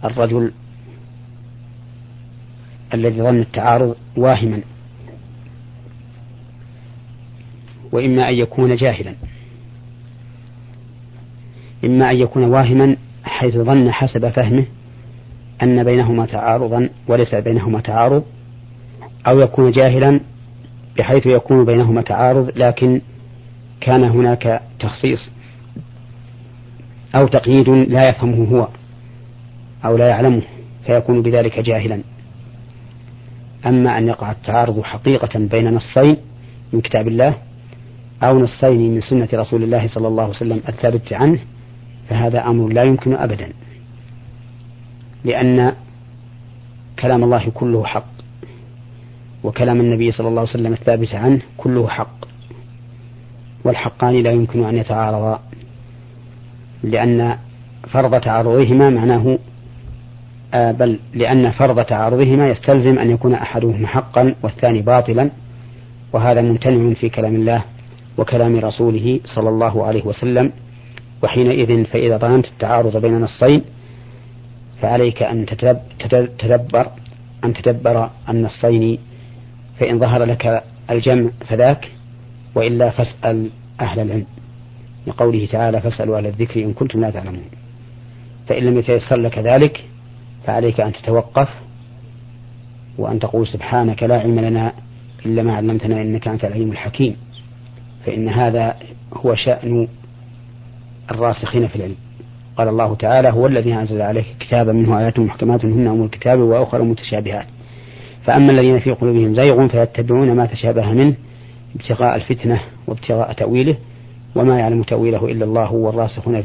الرجل 0.03 0.51
الذي 2.93 3.21
ظن 3.21 3.39
التعارض 3.39 3.95
واهما. 4.17 4.61
وإما 7.91 8.29
أن 8.29 8.33
يكون 8.33 8.75
جاهلا. 8.75 9.13
إما 11.85 12.11
أن 12.11 12.15
يكون 12.15 12.43
واهما 12.43 12.95
حيث 13.23 13.57
ظن 13.57 13.91
حسب 13.91 14.29
فهمه 14.29 14.65
أن 15.63 15.83
بينهما 15.83 16.25
تعارضا 16.25 16.89
وليس 17.07 17.35
بينهما 17.35 17.79
تعارض 17.79 18.23
أو 19.27 19.39
يكون 19.39 19.71
جاهلا 19.71 20.19
بحيث 20.97 21.25
يكون 21.25 21.65
بينهما 21.65 22.01
تعارض 22.01 22.51
لكن 22.55 23.01
كان 23.81 24.03
هناك 24.03 24.61
تخصيص 24.79 25.31
أو 27.15 27.27
تقييد 27.27 27.69
لا 27.69 28.09
يفهمه 28.09 28.47
هو 28.51 28.67
أو 29.85 29.97
لا 29.97 30.07
يعلمه 30.07 30.41
فيكون 30.85 31.21
بذلك 31.21 31.59
جاهلا. 31.59 32.01
أما 33.65 33.97
أن 33.97 34.07
يقع 34.07 34.31
التعارض 34.31 34.81
حقيقة 34.81 35.39
بين 35.39 35.73
نصين 35.73 36.17
من 36.73 36.81
كتاب 36.81 37.07
الله 37.07 37.37
أو 38.23 38.39
نصين 38.39 38.95
من 38.95 39.01
سنة 39.01 39.27
رسول 39.33 39.63
الله 39.63 39.87
صلى 39.87 40.07
الله 40.07 40.23
عليه 40.23 40.35
وسلم 40.35 40.61
الثابت 40.69 41.13
عنه 41.13 41.39
فهذا 42.09 42.47
أمر 42.47 42.67
لا 42.67 42.83
يمكن 42.83 43.13
أبدا. 43.13 43.49
لأن 45.25 45.73
كلام 46.99 47.23
الله 47.23 47.49
كله 47.53 47.83
حق 47.83 48.11
وكلام 49.43 49.79
النبي 49.79 50.11
صلى 50.11 50.27
الله 50.27 50.41
عليه 50.41 50.49
وسلم 50.49 50.73
الثابت 50.73 51.15
عنه 51.15 51.39
كله 51.57 51.87
حق. 51.87 52.21
والحقان 53.63 54.15
لا 54.15 54.31
يمكن 54.31 54.65
أن 54.65 54.77
يتعارضا 54.77 55.39
لأن 56.83 57.37
فرض 57.89 58.21
تعارضهما 58.21 58.89
معناه 58.89 59.39
آه 60.53 60.71
بل 60.71 60.99
لأن 61.13 61.51
فرض 61.51 61.85
تعارضهما 61.85 62.49
يستلزم 62.49 62.99
أن 62.99 63.11
يكون 63.11 63.33
أحدهما 63.33 63.87
حقا 63.87 64.35
والثاني 64.43 64.81
باطلا 64.81 65.29
وهذا 66.13 66.41
ممتنع 66.41 66.93
في 66.93 67.09
كلام 67.09 67.35
الله 67.35 67.63
وكلام 68.17 68.55
رسوله 68.55 69.19
صلى 69.25 69.49
الله 69.49 69.85
عليه 69.85 70.05
وسلم 70.05 70.51
وحينئذ 71.23 71.85
فإذا 71.85 72.17
ظننت 72.17 72.45
التعارض 72.45 72.97
بين 72.97 73.21
نصين 73.21 73.61
فعليك 74.81 75.23
أن 75.23 75.45
تدبر 76.39 76.87
أن 77.45 77.53
تدبر 77.53 78.09
النصين 78.29 78.97
فإن 79.79 79.99
ظهر 79.99 80.23
لك 80.23 80.63
الجمع 80.89 81.29
فذاك 81.47 81.91
وإلا 82.55 82.89
فاسأل 82.89 83.49
أهل 83.81 83.99
العلم. 83.99 84.25
لقوله 85.07 85.45
تعالى 85.45 85.81
فاسألوا 85.81 86.17
أهل 86.17 86.25
الذكر 86.27 86.63
إن 86.63 86.73
كنتم 86.73 87.01
لا 87.01 87.09
تعلمون 87.09 87.43
فإن 88.47 88.63
لم 88.63 88.77
يتيسر 88.77 89.15
لك 89.15 89.39
ذلك 89.39 89.85
فعليك 90.45 90.81
أن 90.81 90.93
تتوقف 90.93 91.49
وأن 92.97 93.19
تقول 93.19 93.47
سبحانك 93.47 94.03
لا 94.03 94.19
علم 94.19 94.39
لنا 94.39 94.73
إلا 95.25 95.43
ما 95.43 95.55
علمتنا 95.55 96.01
إنك 96.01 96.27
أنت 96.27 96.45
العليم 96.45 96.71
الحكيم. 96.71 97.15
فإن 98.05 98.29
هذا 98.29 98.75
هو 99.13 99.35
شأن 99.35 99.87
الراسخين 101.11 101.67
في 101.67 101.75
العلم. 101.75 101.95
قال 102.57 102.67
الله 102.67 102.95
تعالى 102.95 103.29
هو 103.29 103.47
الذي 103.47 103.73
أنزل 103.73 104.01
عليك 104.01 104.25
كتابا 104.39 104.73
منه 104.73 104.99
آيات 104.99 105.19
محكمات 105.19 105.65
هن 105.65 105.87
أم 105.87 106.03
الكتاب 106.03 106.39
وأخر 106.39 106.83
متشابهات. 106.83 107.45
فأما 108.25 108.51
الذين 108.51 108.79
في 108.79 108.91
قلوبهم 108.91 109.35
زيغ 109.35 109.67
فيتبعون 109.67 110.35
ما 110.35 110.45
تشابه 110.45 110.93
منه 110.93 111.15
ابتغاء 111.75 112.15
الفتنة 112.15 112.61
وابتغاء 112.87 113.33
تأويله 113.33 113.77
وما 114.35 114.59
يعلم 114.59 114.83
تأويله 114.83 115.25
إلا 115.25 115.45
الله 115.45 115.73
والراسخون 115.73 116.41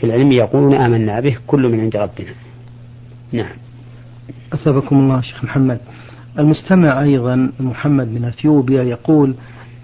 في 0.00 0.04
العلم 0.04 0.32
يقولون 0.32 0.74
آمنا 0.74 1.20
به 1.20 1.36
كل 1.46 1.68
من 1.68 1.80
عند 1.80 1.96
ربنا. 1.96 2.34
نعم. 3.32 3.56
أثابكم 4.52 4.96
الله 4.96 5.20
شيخ 5.20 5.44
محمد. 5.44 5.78
المستمع 6.38 7.02
أيضا 7.02 7.52
محمد 7.60 8.08
من 8.08 8.24
أثيوبيا 8.24 8.82
يقول 8.82 9.34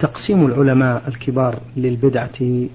تقسيم 0.05 0.45
العلماء 0.45 1.03
الكبار 1.07 1.59
للبدعة 1.77 2.67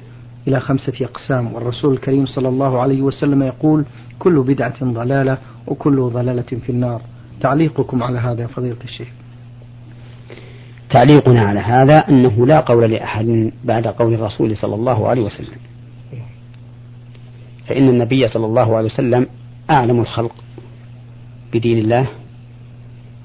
إلى 0.48 0.60
خمسة 0.60 0.92
أقسام. 1.04 1.54
والرسول 1.54 1.94
الكريم 1.94 2.26
صلى 2.26 2.48
الله 2.48 2.80
عليه 2.80 3.02
وسلم 3.02 3.42
يقول 3.42 3.84
كل 4.18 4.42
بدعة 4.42 4.84
ضلالة 4.84 5.38
وكل 5.66 6.00
ضلالة 6.00 6.42
في 6.42 6.70
النار. 6.70 7.02
تعليقكم 7.40 8.02
على 8.02 8.18
هذا 8.18 8.42
يا 8.42 8.46
فضيلة 8.46 8.76
الشيخ. 8.84 9.08
تعليقنا 10.90 11.40
على 11.40 11.60
هذا 11.60 11.98
أنه 11.98 12.46
لا 12.46 12.60
قول 12.60 12.90
لأحد 12.90 13.52
بعد 13.64 13.86
قول 13.86 14.14
الرسول 14.14 14.56
صلى 14.56 14.74
الله 14.74 15.08
عليه 15.08 15.22
وسلم. 15.22 15.58
فإن 17.66 17.88
النبي 17.88 18.28
صلى 18.28 18.46
الله 18.46 18.76
عليه 18.76 18.86
وسلم 18.86 19.26
أعلم 19.70 20.00
الخلق 20.00 20.34
بدين 21.52 21.78
الله 21.78 22.06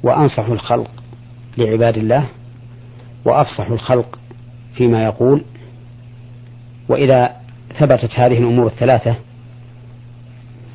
وأنصح 0.04 0.46
الخلق 0.48 0.92
لعباد 1.58 1.98
الله 1.98 2.26
وأفصح 3.25 3.72
الخلق 3.72 4.20
فيما 4.75 5.03
يقول. 5.03 5.44
وإذا 6.89 7.36
ثبتت 7.79 8.20
هذه 8.20 8.38
الأمور 8.38 8.67
الثلاثة 8.67 9.15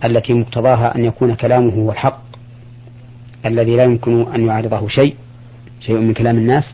التي 0.04 0.32
مقتضاها 0.34 0.96
أن 0.96 1.04
يكون 1.04 1.34
كلامه 1.34 1.74
هو 1.74 1.90
الحق 1.90 2.22
الذي 3.46 3.76
لا 3.76 3.84
يمكن 3.84 4.32
أن 4.34 4.46
يعارضه 4.46 4.88
شيء 4.88 5.16
شيء 5.80 5.96
من 5.96 6.14
كلام 6.14 6.36
الناس 6.36 6.64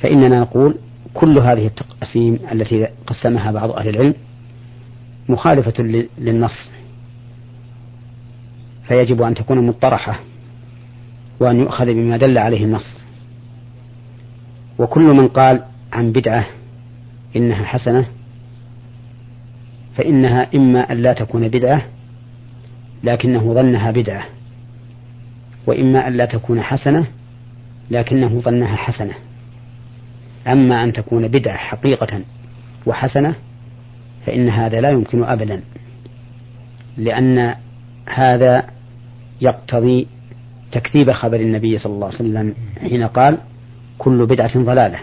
فإننا 0.00 0.40
نقول 0.40 0.74
كل 1.14 1.38
هذه 1.38 1.66
التقسيم 1.66 2.38
التي 2.52 2.88
قسمها 3.06 3.52
بعض 3.52 3.70
أهل 3.70 3.88
العلم 3.88 4.14
مخالفة 5.28 5.82
للنص. 6.18 6.70
فيجب 8.88 9.22
أن 9.22 9.34
تكون 9.34 9.66
مطرحة 9.66 10.20
وأن 11.40 11.60
يؤخذ 11.60 11.86
بما 11.86 12.16
دل 12.16 12.38
عليه 12.38 12.64
النص. 12.64 13.00
وكل 14.80 15.02
من 15.02 15.28
قال 15.28 15.62
عن 15.92 16.12
بدعة 16.12 16.46
إنها 17.36 17.64
حسنة 17.64 18.06
فإنها 19.96 20.48
إما 20.54 20.92
أن 20.92 21.02
لا 21.02 21.12
تكون 21.12 21.48
بدعة 21.48 21.82
لكنه 23.04 23.54
ظنها 23.54 23.90
بدعة 23.90 24.24
وإما 25.66 26.08
أن 26.08 26.12
لا 26.12 26.24
تكون 26.24 26.62
حسنة 26.62 27.06
لكنه 27.90 28.40
ظنها 28.40 28.76
حسنة. 28.76 29.14
أما 30.46 30.84
أن 30.84 30.92
تكون 30.92 31.28
بدعة 31.28 31.56
حقيقة 31.56 32.20
وحسنة 32.86 33.34
فإن 34.26 34.48
هذا 34.48 34.80
لا 34.80 34.90
يمكن 34.90 35.24
أبدا 35.24 35.60
لأن 36.96 37.54
هذا 38.06 38.66
يقتضي 39.40 40.06
تكذيب 40.72 41.12
خبر 41.12 41.40
النبي 41.40 41.78
صلى 41.78 41.92
الله 41.92 42.06
عليه 42.06 42.16
وسلم 42.16 42.54
حين 42.80 43.06
قال 43.06 43.38
كل 44.00 44.26
بدعة 44.26 44.58
ضلالة. 44.58 44.98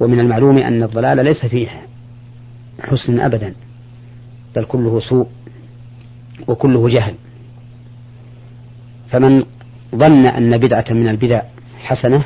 ومن 0.00 0.20
المعلوم 0.20 0.58
أن 0.58 0.82
الضلال 0.82 1.24
ليس 1.24 1.46
فيه 1.46 1.68
حسن 2.80 3.20
أبدا 3.20 3.54
بل 4.56 4.64
كله 4.64 5.00
سوء 5.00 5.26
وكله 6.48 6.88
جهل. 6.88 7.14
فمن 9.10 9.44
ظن 9.94 10.26
أن 10.26 10.58
بدعة 10.58 10.84
من 10.90 11.08
البدع 11.08 11.42
حسنة 11.78 12.24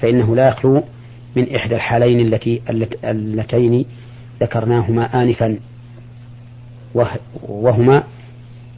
فإنه 0.00 0.36
لا 0.36 0.48
يخلو 0.48 0.82
من 1.36 1.56
إحدى 1.56 1.74
الحالين 1.74 2.20
التي 2.20 2.62
اللتين 3.04 3.84
ذكرناهما 4.40 5.22
آنفا. 5.22 5.58
وهما 7.48 8.02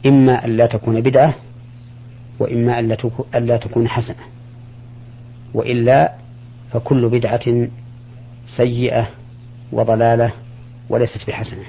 إما 0.05 0.45
أن 0.45 0.57
لا 0.57 0.65
تكون 0.65 1.01
بدعة 1.01 1.33
وإما 2.39 2.79
أن 3.35 3.45
لا 3.47 3.57
تكون 3.57 3.87
حسنة. 3.87 4.40
وإلا 5.53 6.13
فكل 6.71 7.09
بدعة 7.09 7.67
سيئة 8.57 9.09
وضلالة 9.71 10.33
وليست 10.89 11.27
بحسنة. 11.27 11.63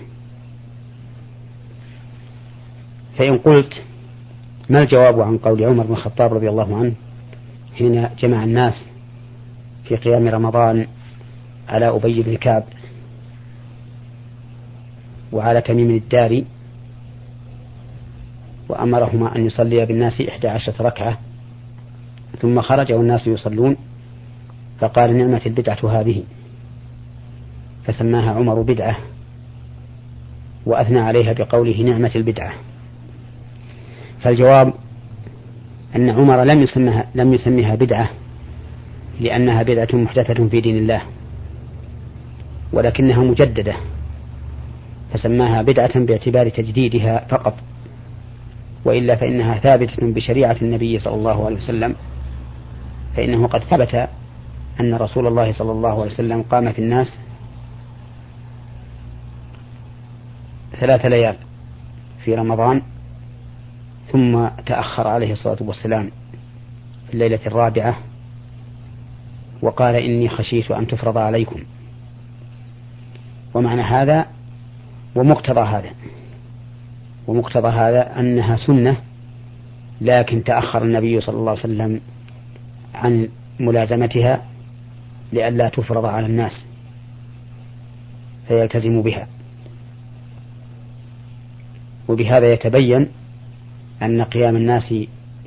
فإن 3.19 3.39
قلت 3.39 3.83
ما 4.71 4.79
الجواب 4.81 5.21
عن 5.21 5.39
قول 5.39 5.65
عمر 5.65 5.87
بن 5.87 5.93
الخطاب 5.93 6.35
رضي 6.35 6.49
الله 6.49 6.77
عنه 6.77 6.93
حين 7.79 8.09
جمع 8.19 8.45
الناس 8.45 8.75
في 9.85 9.97
قيام 9.97 10.29
رمضان 10.29 10.87
على 11.69 11.89
أبي 11.89 12.23
بن 12.23 12.37
كعب 12.37 12.65
وعلى 15.33 15.61
تميم 15.61 15.91
الداري 15.91 16.45
وأمرهما 18.69 19.37
أن 19.37 19.47
يصليا 19.47 19.85
بالناس 19.85 20.21
إحدى 20.21 20.49
عشرة 20.49 20.83
ركعة 20.83 21.19
ثم 22.41 22.61
خرج 22.61 22.93
والناس 22.93 23.27
يصلون 23.27 23.77
فقال 24.81 25.17
نعمة 25.17 25.41
البدعة 25.47 26.01
هذه. 26.01 26.23
فسماها 27.85 28.31
عمر 28.31 28.63
بدعة 28.63 28.97
وأثنى 30.67 31.01
عليها 31.01 31.33
بقوله 31.33 31.83
نعمة 31.83 32.11
البدعة. 32.17 32.53
فالجواب 34.21 34.73
أن 35.97 36.11
عمر 36.11 36.45
لم 36.45 36.63
يسمها 36.63 37.07
لم 37.15 37.35
يسميها 37.35 37.75
بدعة 37.75 38.11
لأنها 39.21 39.63
بدعة 39.63 39.89
محدثة 39.93 40.49
في 40.49 40.61
دين 40.61 40.77
الله 40.77 41.03
ولكنها 42.73 43.19
مجددة 43.19 43.75
فسماها 45.13 45.63
بدعة 45.63 45.99
باعتبار 45.99 46.49
تجديدها 46.49 47.27
فقط 47.29 47.55
وإلا 48.85 49.17
فإنها 49.17 49.59
ثابتة 49.59 50.13
بشريعة 50.13 50.57
النبي 50.63 50.99
صلى 50.99 51.15
الله 51.15 51.47
عليه 51.47 51.57
وسلم 51.57 51.95
فإنه 53.17 53.47
قد 53.47 53.65
ثبت 53.65 54.09
أن 54.81 54.95
رسول 54.95 55.27
الله 55.27 55.53
صلى 55.53 55.73
الله 55.73 56.01
عليه 56.03 56.13
وسلم 56.13 56.43
قام 56.43 56.73
في 56.73 56.79
الناس 56.79 57.13
ثلاث 60.81 61.07
ليال 61.07 61.37
في 62.25 62.35
رمضان 62.35 62.83
ثم 64.13 64.49
تأخر 64.67 65.09
عليه 65.09 65.33
الصلاة 65.33 65.59
والسلام 65.61 66.11
في 67.09 67.15
الليلة 67.15 67.41
الرابعة 67.47 67.97
وقال 69.63 69.95
إني 69.95 70.29
خشيت 70.29 70.71
أن 70.71 70.87
تفرض 70.87 71.19
عليكم. 71.19 71.61
ومعنى 73.55 73.83
هذا 73.83 74.27
ومقتضى 75.15 75.61
هذا 75.61 75.91
ومقتضى 77.27 77.69
هذا 77.69 78.21
أنها 78.21 78.57
سنة 78.57 78.97
لكن 80.01 80.45
تأخر 80.45 80.83
النبي 80.83 81.21
صلى 81.21 81.37
الله 81.37 81.51
عليه 81.51 81.61
وسلم 81.61 82.01
عن 83.03 83.29
ملازمتها 83.61 84.43
لئلا 85.33 85.69
تفرض 85.69 86.05
على 86.05 86.27
الناس 86.27 86.53
فيلتزم 88.49 89.03
بها. 89.03 89.27
وبهذا 92.09 92.53
يتبين 92.53 93.09
أن 94.03 94.23
قيام 94.23 94.57
الناس 94.57 94.95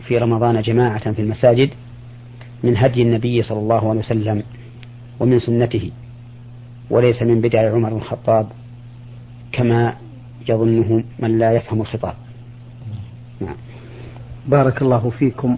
في 0.07 0.17
رمضان 0.17 0.61
جماعة 0.61 1.11
في 1.11 1.21
المساجد 1.21 1.69
من 2.63 2.77
هدي 2.77 3.01
النبي 3.01 3.43
صلى 3.43 3.59
الله 3.59 3.89
عليه 3.89 3.99
وسلم 3.99 4.43
ومن 5.19 5.39
سنته 5.39 5.91
وليس 6.89 7.21
من 7.21 7.41
بدع 7.41 7.73
عمر 7.73 7.97
الخطاب 7.97 8.47
كما 9.51 9.95
يظنه 10.49 11.03
من 11.19 11.39
لا 11.39 11.51
يفهم 11.51 11.81
الخطاب. 11.81 12.15
نعم. 13.41 13.55
بارك 14.47 14.81
الله 14.81 15.09
فيكم. 15.09 15.57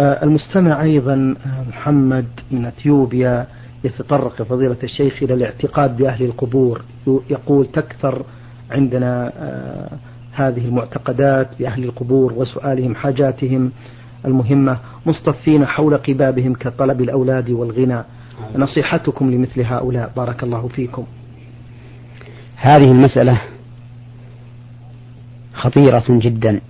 المستمع 0.00 0.82
أيضا 0.82 1.34
آه، 1.46 1.68
محمد 1.68 2.26
من 2.50 2.64
أثيوبيا 2.64 3.46
يتطرق 3.84 4.42
فضيلة 4.42 4.76
الشيخ 4.82 5.22
إلى 5.22 5.34
الاعتقاد 5.34 5.96
بأهل 5.96 6.24
القبور. 6.24 6.82
يقول 7.06 7.66
تكثر 7.66 8.24
عندنا 8.70 9.32
آه، 9.36 9.88
هذه 10.32 10.64
المعتقدات 10.64 11.48
بأهل 11.58 11.84
القبور 11.84 12.32
وسؤالهم 12.32 12.94
حاجاتهم 12.94 13.72
المهمة 14.24 14.78
مصطفين 15.06 15.66
حول 15.66 15.96
قبابهم 15.96 16.54
كطلب 16.54 17.00
الأولاد 17.00 17.50
والغنى. 17.50 18.02
نصيحتكم 18.56 19.30
لمثل 19.30 19.60
هؤلاء. 19.60 20.12
بارك 20.16 20.42
الله 20.42 20.68
فيكم. 20.68 21.04
هذه 22.56 22.90
المسألة 22.90 23.40
خطيرة 25.54 26.04
جدا. 26.08 26.60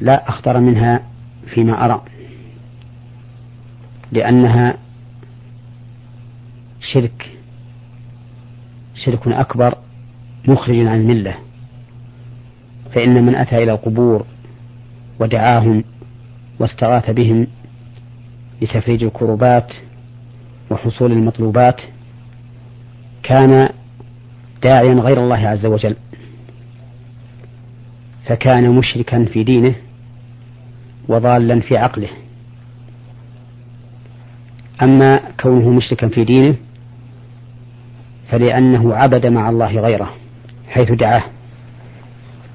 لا 0.00 0.28
أخطر 0.28 0.60
منها 0.60 1.11
فيما 1.46 1.84
أرى. 1.84 2.02
لأنها 4.12 4.76
شرك 6.80 7.30
شرك 9.04 9.28
أكبر 9.28 9.78
مخرج 10.48 10.76
عن 10.76 11.00
الملة. 11.00 11.34
فإن 12.94 13.26
من 13.26 13.34
أتى 13.34 13.62
إلى 13.62 13.72
القبور 13.72 14.24
ودعاهم 15.20 15.84
واستغاث 16.58 17.10
بهم 17.10 17.46
لتفريج 18.62 19.04
الكربات 19.04 19.72
وحصول 20.70 21.12
المطلوبات 21.12 21.80
كان 23.22 23.68
داعيا 24.62 24.94
غير 24.94 25.24
الله 25.24 25.48
عز 25.48 25.66
وجل 25.66 25.96
فكان 28.26 28.70
مشركا 28.70 29.24
في 29.24 29.44
دينه 29.44 29.74
وضالا 31.12 31.60
في 31.60 31.76
عقله. 31.76 32.08
أما 34.82 35.20
كونه 35.40 35.70
مشركا 35.70 36.08
في 36.08 36.24
دينه 36.24 36.54
فلأنه 38.30 38.94
عبد 38.94 39.26
مع 39.26 39.50
الله 39.50 39.80
غيره 39.80 40.10
حيث 40.68 40.92
دعاه 40.92 41.24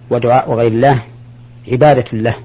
ودعاء 0.09 0.53
غير 0.53 0.71
الله 0.71 1.03
عبادة 1.71 2.17
له. 2.17 2.35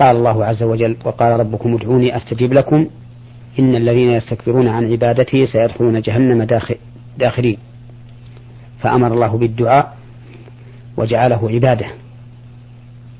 قال 0.00 0.16
الله 0.16 0.44
عز 0.44 0.62
وجل 0.62 0.96
وقال 1.04 1.40
ربكم 1.40 1.74
ادعوني 1.74 2.16
أستجب 2.16 2.52
لكم 2.52 2.86
إن 3.58 3.74
الذين 3.74 4.10
يستكبرون 4.10 4.68
عن 4.68 4.92
عبادتي 4.92 5.46
سيدخلون 5.46 6.00
جهنم 6.00 6.42
داخل 6.42 6.76
داخلين 7.18 7.58
فأمر 8.82 9.14
الله 9.14 9.38
بالدعاء 9.38 9.96
وجعله 10.96 11.50
عبادة. 11.50 11.86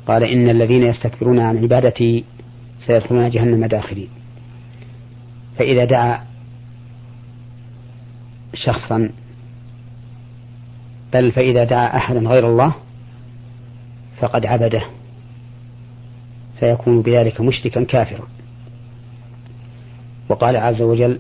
قال 0.07 0.23
إن 0.23 0.49
الذين 0.49 0.83
يستكبرون 0.83 1.39
عن 1.39 1.59
عبادتي 1.59 2.25
سيدخلون 2.79 3.31
جهنم 3.31 3.67
داخلين. 3.67 4.09
فإذا 5.59 5.85
دعا 5.85 6.25
شخصا 8.55 9.11
بل 11.13 11.33
فإذا 11.33 11.65
دعا 11.65 11.97
أحدا 11.97 12.21
غير 12.21 12.49
الله 12.49 12.75
فقد 14.19 14.47
عبده 14.47 14.83
فيكون 16.61 17.03
بذلك 17.03 17.41
مشركا 17.41 17.85
كافرا. 17.85 18.29
وقال 20.29 20.57
عز 20.57 20.83
وجل 20.83 21.19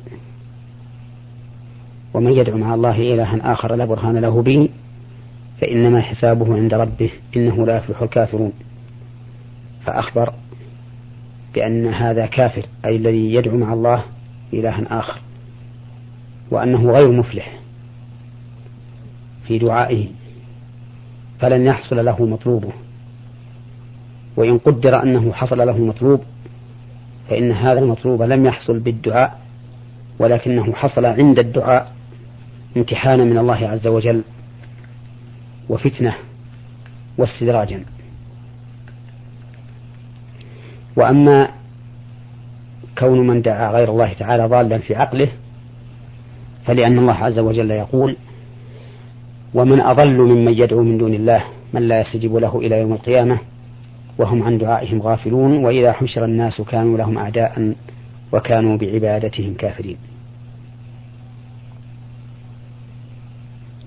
ومن 2.14 2.32
يدعو 2.32 2.58
مع 2.58 2.74
الله 2.74 3.14
إلها 3.14 3.52
آخر 3.52 3.74
لا 3.74 3.84
برهان 3.84 4.16
له 4.16 4.42
به 4.42 4.68
فإنما 5.60 6.00
حسابه 6.00 6.54
عند 6.54 6.74
ربه 6.74 7.10
إنه 7.36 7.66
لا 7.66 7.76
يفلح 7.76 8.02
الكافرون. 8.02 8.52
فأخبر 9.86 10.32
بأن 11.54 11.86
هذا 11.86 12.26
كافر 12.26 12.66
أي 12.84 12.96
الذي 12.96 13.34
يدعو 13.34 13.56
مع 13.56 13.72
الله 13.72 14.04
إلها 14.52 14.98
آخر 14.98 15.20
وأنه 16.50 16.90
غير 16.90 17.12
مفلح 17.12 17.58
في 19.46 19.58
دعائه 19.58 20.06
فلن 21.40 21.66
يحصل 21.66 22.04
له 22.04 22.26
مطلوبه. 22.26 22.72
وإن 24.36 24.58
قدر 24.58 25.02
أنه 25.02 25.32
حصل 25.32 25.58
له 25.58 25.78
مطلوب 25.78 26.22
فإن 27.30 27.52
هذا 27.52 27.78
المطلوب 27.80 28.22
لم 28.22 28.46
يحصل 28.46 28.78
بالدعاء 28.78 29.40
ولكنه 30.18 30.72
حصل 30.72 31.06
عند 31.06 31.38
الدعاء 31.38 31.92
امتحانا 32.76 33.24
من 33.24 33.38
الله 33.38 33.68
عز 33.68 33.86
وجل 33.86 34.22
وفتنة 35.68 36.14
واستدراجا. 37.18 37.95
وأما 40.96 41.48
كون 42.98 43.26
من 43.26 43.42
دعا 43.42 43.72
غير 43.72 43.90
الله 43.90 44.12
تعالى 44.12 44.46
ضالا 44.46 44.78
في 44.78 44.94
عقله 44.94 45.28
فلأن 46.66 46.98
الله 46.98 47.14
عز 47.14 47.38
وجل 47.38 47.70
يقول 47.70 48.16
ومن 49.54 49.80
أضل 49.80 50.18
ممن 50.18 50.52
يدعو 50.52 50.82
من 50.82 50.98
دون 50.98 51.14
الله 51.14 51.44
من 51.72 51.82
لا 51.82 52.00
يستجيب 52.00 52.36
له 52.36 52.58
إلى 52.58 52.80
يوم 52.80 52.92
القيامة 52.92 53.38
وهم 54.18 54.42
عن 54.42 54.58
دعائهم 54.58 55.02
غافلون 55.02 55.64
وإذا 55.64 55.92
حشر 55.92 56.24
الناس 56.24 56.60
كانوا 56.60 56.98
لهم 56.98 57.18
أعداء 57.18 57.74
وكانوا 58.32 58.76
بعبادتهم 58.76 59.54
كافرين. 59.54 59.96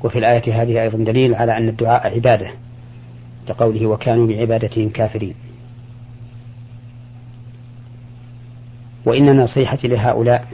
وفي 0.03 0.19
الآية 0.19 0.61
هذه 0.61 0.81
أيضا 0.81 0.97
دليل 0.97 1.35
على 1.35 1.57
أن 1.57 1.69
الدعاء 1.69 2.15
عبادة 2.15 2.51
لقوله 3.49 3.85
وكانوا 3.85 4.27
بعبادتهم 4.27 4.89
كافرين. 4.89 5.33
وإن 9.09 9.37
نصيحتي 9.37 9.87
لهؤلاء 9.87 10.47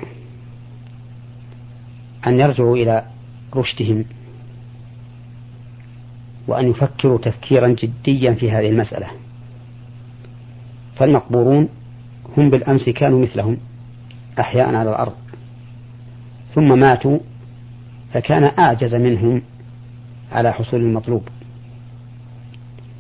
أن 2.28 2.40
يرجعوا 2.40 2.78
إلى 2.78 3.06
رشدهم 3.56 4.06
وأن 6.48 6.70
يفكروا 6.70 7.18
تفكيرا 7.18 7.68
جديا 7.68 8.34
في 8.34 8.52
هذه 8.52 8.70
المسألة. 8.70 9.08
فالمقبورون 10.96 11.70
هم 12.38 12.50
بالأمس 12.50 12.90
كانوا 12.90 13.22
مثلهم 13.22 13.58
أحياء 14.40 14.76
على 14.76 14.90
الأرض. 14.90 15.14
ثم 16.54 16.80
ماتوا 16.80 17.20
فكان 18.14 18.52
أعجز 18.60 18.96
منهم 18.96 19.42
على 20.32 20.54
حصول 20.54 20.82
المطلوب. 20.82 21.28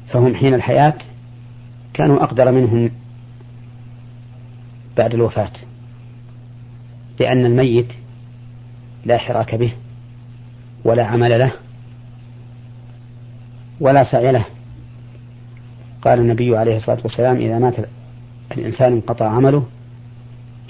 فهم 0.07 0.35
حين 0.35 0.53
الحياة 0.53 0.97
كانوا 1.93 2.23
أقدر 2.23 2.51
منهم 2.51 2.91
بعد 4.97 5.13
الوفاة 5.13 5.51
لأن 7.19 7.45
الميت 7.45 7.87
لا 9.05 9.17
حراك 9.17 9.55
به 9.55 9.71
ولا 10.83 11.03
عمل 11.05 11.39
له 11.39 11.51
ولا 13.79 14.03
سعي 14.03 14.31
له. 14.31 14.45
قال 16.01 16.19
النبي 16.19 16.57
عليه 16.57 16.77
الصلاة 16.77 16.99
والسلام 17.03 17.35
إذا 17.35 17.59
مات 17.59 17.75
الإنسان 18.51 18.93
انقطع 18.93 19.29
عمله 19.29 19.65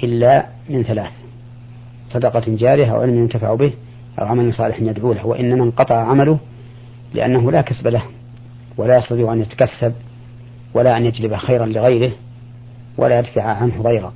إلا 0.03 0.45
من 0.69 0.83
ثلاث 0.83 1.11
صدقة 2.13 2.43
جارية 2.47 2.95
أو 2.95 3.01
علم 3.01 3.17
ينتفع 3.17 3.55
به 3.55 3.73
أو 4.19 4.25
عمل 4.25 4.53
صالح 4.53 4.79
يدعو 4.79 5.13
له 5.13 5.25
وإنما 5.25 5.63
انقطع 5.63 5.95
عمله 5.95 6.39
لأنه 7.13 7.51
لا 7.51 7.61
كسب 7.61 7.87
له 7.87 8.03
ولا 8.77 8.97
يستطيع 8.97 9.33
أن 9.33 9.41
يتكسب 9.41 9.93
ولا 10.73 10.97
أن 10.97 11.05
يجلب 11.05 11.35
خيرا 11.35 11.65
لغيره 11.65 12.11
ولا 12.97 13.19
يدفع 13.19 13.43
عنه 13.43 13.81
ضيرا 13.81 14.13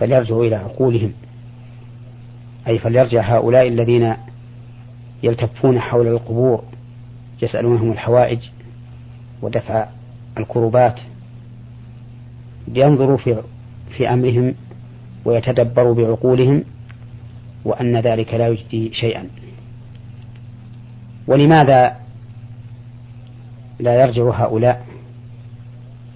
فليرجعوا 0.00 0.44
إلى 0.44 0.56
عقولهم. 0.56 1.12
أي 2.68 2.78
فليرجع 2.78 3.36
هؤلاء 3.36 3.68
الذين 3.68 4.14
يلتفون 5.22 5.80
حول 5.80 6.06
القبور 6.06 6.64
يسألونهم 7.42 7.92
الحوائج 7.92 8.38
ودفع 9.42 9.88
الكربات 10.38 11.00
لينظروا 12.68 13.16
في 13.16 13.42
في 13.96 14.08
أمرهم 14.08 14.54
ويتدبروا 15.24 15.94
بعقولهم 15.94 16.64
وأن 17.64 17.96
ذلك 17.96 18.34
لا 18.34 18.48
يجدي 18.48 18.94
شيئا. 18.94 19.28
ولماذا 21.26 21.96
لا 23.80 24.02
يرجع 24.02 24.30
هؤلاء؟ 24.30 24.89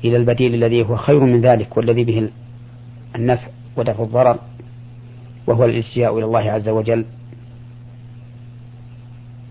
إلى 0.04 0.16
البديل 0.16 0.54
الذي 0.54 0.82
هو 0.82 0.96
خير 0.96 1.20
من 1.20 1.40
ذلك 1.40 1.76
والذي 1.76 2.04
به 2.04 2.28
النفع 3.16 3.46
ودفع 3.76 4.02
الضرر 4.02 4.38
وهو 5.46 5.64
الإلتجاء 5.64 6.18
إلى 6.18 6.24
الله 6.24 6.50
عز 6.50 6.68
وجل. 6.68 7.04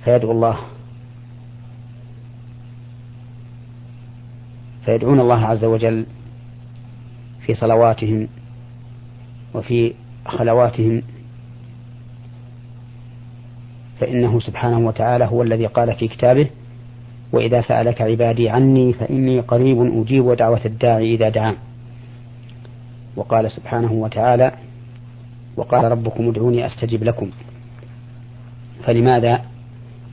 فيدعو 0.05 0.31
الله 0.31 0.57
فيدعون 4.85 5.19
الله 5.19 5.45
عز 5.45 5.63
وجل 5.63 6.05
في 7.45 7.53
صلواتهم 7.53 8.27
وفي 9.53 9.93
خلواتهم. 10.25 11.01
فإنه 13.99 14.39
سبحانه 14.39 14.79
وتعالى 14.79 15.25
هو 15.25 15.43
الذي 15.43 15.65
قال 15.65 15.95
في 15.95 16.07
كتابه 16.07 16.49
وإذا 17.33 17.61
سألك 17.61 18.01
عبادي 18.01 18.49
عني 18.49 18.93
فإني 18.93 19.39
قريب 19.39 20.01
أجيب 20.01 20.31
دعوة 20.31 20.61
الداعي 20.65 21.13
إذا 21.13 21.29
دعان 21.29 21.55
وقال 23.15 23.51
سبحانه 23.51 23.91
وتعالى 23.91 24.51
وقال 25.57 25.91
ربكم 25.91 26.29
ادعوني 26.29 26.65
أستجب 26.65 27.03
لكم. 27.03 27.29
فلماذا 28.83 29.41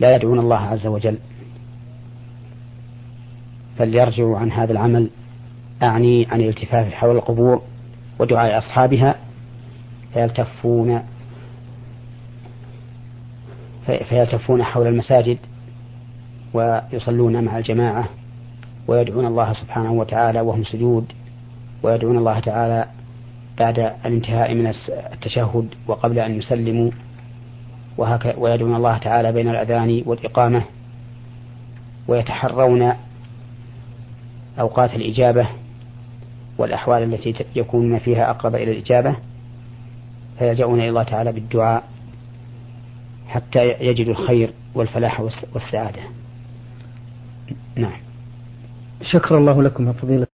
لا 0.00 0.16
يدعون 0.16 0.38
الله 0.38 0.58
عز 0.58 0.86
وجل؟ 0.86 1.18
فليرجعوا 3.78 4.38
عن 4.38 4.52
هذا 4.52 4.72
العمل 4.72 5.10
أعني 5.82 6.26
عن 6.30 6.40
الالتفاف 6.40 6.92
حول 6.92 7.16
القبور 7.16 7.62
ودعاء 8.18 8.58
أصحابها 8.58 9.14
فيلتفون 10.14 11.02
فيلتفون 13.86 14.62
حول 14.62 14.86
المساجد 14.86 15.38
ويصلون 16.54 17.44
مع 17.44 17.58
الجماعة 17.58 18.08
ويدعون 18.88 19.26
الله 19.26 19.52
سبحانه 19.52 19.92
وتعالى 19.92 20.40
وهم 20.40 20.64
سجود 20.64 21.12
ويدعون 21.82 22.18
الله 22.18 22.40
تعالى 22.40 22.86
بعد 23.58 23.78
الانتهاء 23.78 24.54
من 24.54 24.72
التشهد 25.12 25.68
وقبل 25.86 26.18
أن 26.18 26.38
يسلموا 26.38 26.90
ويدعون 28.36 28.76
الله 28.76 28.98
تعالى 28.98 29.32
بين 29.32 29.48
الأذان 29.48 30.02
والإقامة 30.06 30.62
ويتحرون 32.08 32.92
أوقات 34.60 34.94
الإجابة 34.94 35.48
والأحوال 36.58 37.02
التي 37.02 37.34
يكونون 37.56 37.98
فيها 37.98 38.30
أقرب 38.30 38.54
إلى 38.54 38.72
الإجابة 38.72 39.16
فيلجؤون 40.38 40.80
إلى 40.80 40.88
الله 40.88 41.02
تعالى 41.02 41.32
بالدعاء 41.32 41.84
حتى 43.28 43.74
يجدوا 43.80 44.12
الخير 44.12 44.50
والفلاح 44.74 45.20
والسعادة. 45.54 46.00
نعم. 47.76 48.00
شكر 49.02 49.38
الله 49.38 49.62
لكم 49.62 49.86
يا 49.86 49.92
فضيلة 49.92 50.26